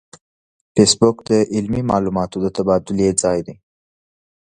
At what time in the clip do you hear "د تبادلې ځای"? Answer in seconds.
2.41-3.39